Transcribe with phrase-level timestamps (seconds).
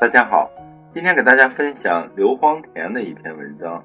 [0.00, 0.50] 大家好，
[0.90, 3.84] 今天给大家分享刘荒田的一篇文章。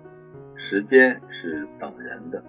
[0.55, 2.43] 时间是等人的，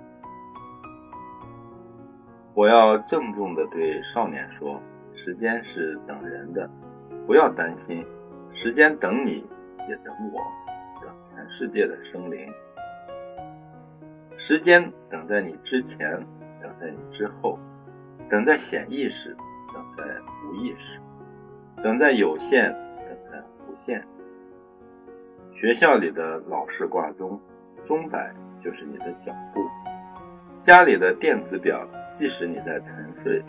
[2.54, 4.80] 我要郑重的对少年说：
[5.14, 6.70] 时间是等人的，
[7.26, 8.04] 不要担心，
[8.50, 9.46] 时间等你，
[9.88, 10.40] 也等我，
[11.04, 12.50] 等全世界的生灵。
[14.38, 16.10] 时间等在你之前，
[16.62, 17.58] 等在你之后，
[18.30, 19.36] 等在显意识，
[19.72, 20.04] 等在
[20.48, 20.98] 无意识，
[21.82, 22.74] 等在有限，
[23.82, 24.06] 现。
[25.54, 27.40] 学校里的老式挂钟。
[27.82, 28.30] 钟摆
[28.62, 29.60] 就是你的脚步，
[30.60, 33.42] 家里的电子表即使你在沉睡，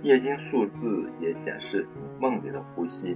[0.00, 3.14] 液晶数字也显示你梦里的呼吸。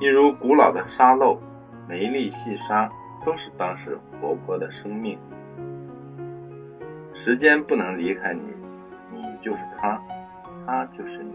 [0.00, 1.38] 一如古老的沙漏，
[1.86, 2.90] 每一粒细沙
[3.26, 5.18] 都是当时活泼的生命。
[7.12, 8.40] 时间不能离开你，
[9.12, 10.02] 你就是他，
[10.66, 11.34] 他就是你。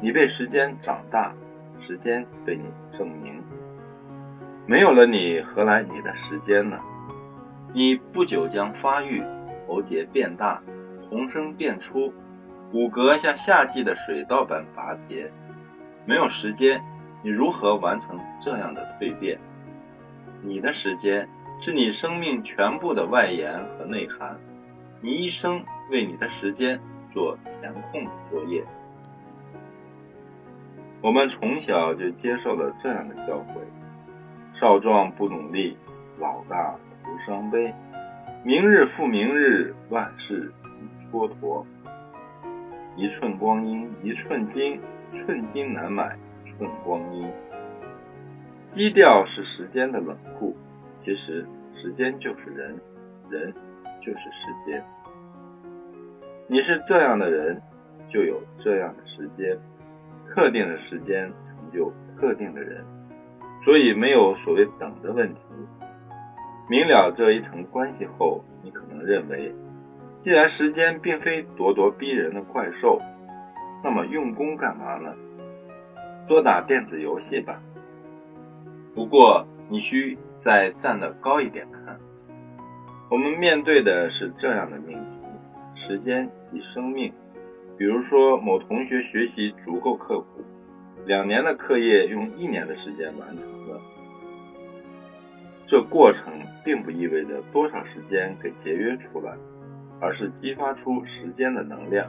[0.00, 1.34] 你被时间长大，
[1.80, 3.42] 时间对你证明。
[4.66, 6.78] 没有了你，何来你的时间呢？
[7.74, 9.22] 你不久将发育，
[9.66, 10.62] 喉结变大，
[11.08, 12.12] 童声变粗，
[12.70, 15.32] 骨骼像夏季的水稻般拔节。
[16.06, 16.82] 没有时间，
[17.22, 19.38] 你如何完成这样的蜕变？
[20.42, 21.28] 你的时间
[21.60, 24.38] 是你生命全部的外延和内涵，
[25.00, 26.80] 你一生为你的时间
[27.12, 28.64] 做填空作业。
[31.02, 33.60] 我们从小就接受了这样的教诲。
[34.52, 35.78] 少壮不努力，
[36.18, 37.72] 老大徒伤悲。
[38.44, 41.64] 明日复明日，万事已蹉跎。
[42.96, 44.80] 一寸光阴一寸金，
[45.12, 47.30] 寸金难买寸光阴。
[48.68, 50.56] 基调是时间的冷酷，
[50.96, 52.78] 其实时间就是人，
[53.30, 53.54] 人
[54.00, 54.84] 就是时间。
[56.46, 57.62] 你是这样的人，
[58.08, 59.58] 就有这样的时间。
[60.32, 62.84] 特定的时间成就特定的人。
[63.62, 65.40] 所以没有所谓等的问题。
[66.68, 69.54] 明了这一层关系后，你可能认为，
[70.18, 72.98] 既然时间并非咄咄逼人的怪兽，
[73.84, 75.14] 那么用功干嘛呢？
[76.26, 77.60] 多打电子游戏吧。
[78.94, 81.98] 不过你需再站得高一点看。
[83.10, 85.18] 我们面对的是这样的命题：
[85.74, 87.12] 时间即生命。
[87.80, 90.44] 比如说，某同学学习足够刻苦。
[91.06, 93.80] 两年的课业用一年的时间完成了，
[95.64, 99.34] 这过程并不意味着多少时间给节约出来，
[99.98, 102.06] 而是激发出时间的能量。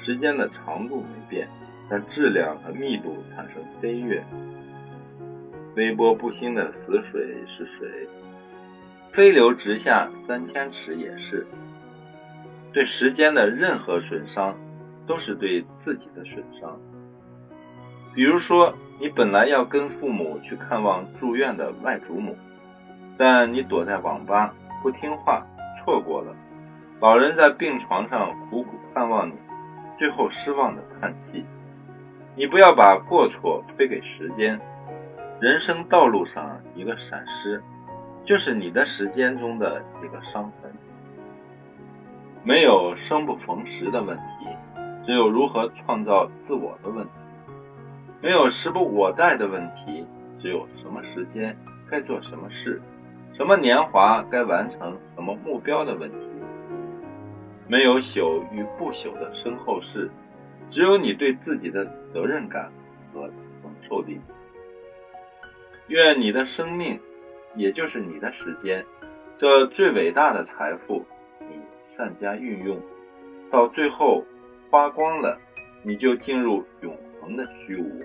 [0.00, 1.46] 时间的长度没变，
[1.88, 4.24] 但质量和密度产生飞跃。
[5.76, 8.08] 微波不兴的死水是水，
[9.12, 11.46] 飞流直下三千尺也是。
[12.72, 14.56] 对时间的任何损伤，
[15.06, 16.80] 都是对自己的损伤。
[18.14, 22.36] 比如说，你本来要跟父母去看望住院的外祖母，
[23.18, 25.46] 但你躲在网吧不听话，
[25.78, 26.34] 错过了。
[27.00, 29.34] 老人在病床上苦苦盼望你，
[29.98, 31.44] 最后失望的叹气。
[32.34, 34.58] 你不要把过错推给时间，
[35.40, 37.62] 人生道路上一个闪失，
[38.24, 40.72] 就是你的时间中的一个伤痕。
[42.44, 44.46] 没有生不逢时的问题，
[45.06, 47.10] 只有如何创造自我的问题。
[48.20, 50.06] 没有时不我待的问题，
[50.40, 51.56] 只有什么时间
[51.88, 52.82] 该做什么事，
[53.32, 56.16] 什么年华该完成什么目标的问题。
[57.68, 60.10] 没有朽与不朽的身后事，
[60.68, 62.72] 只有你对自己的责任感
[63.12, 63.28] 和
[63.62, 64.20] 承受力。
[65.86, 67.00] 愿你的生命，
[67.54, 68.84] 也就是你的时间，
[69.36, 71.04] 这最伟大的财富，
[71.96, 72.80] 善加运用，
[73.50, 74.24] 到最后
[74.70, 75.38] 花光了，
[75.82, 77.36] 你就进入永恒。
[77.36, 78.02] 的虚无，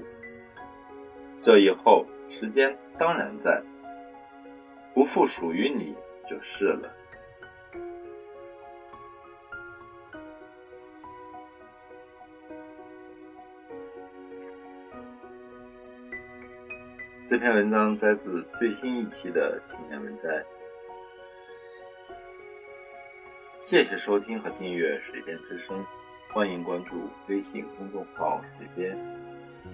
[1.42, 3.64] 这以后时间当然在，
[4.94, 5.96] 不复属于你
[6.30, 6.94] 就是了。
[17.28, 20.46] 这篇文章摘自最新一期的青年文摘。
[23.68, 25.86] 谢谢收听和订阅水边之声。
[26.32, 28.98] 欢迎关注微信公众号“水边”，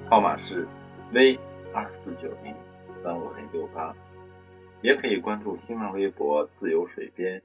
[0.10, 0.68] 号码是
[1.14, 1.40] V
[1.76, 2.56] 二四九零
[3.04, 3.96] 三五零六八，
[4.82, 7.44] 也可以关注新浪微博“自由水边”，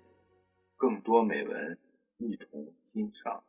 [0.79, 1.77] 更多美文
[2.17, 3.45] 一同欣赏。